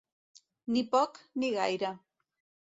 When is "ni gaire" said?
1.43-1.93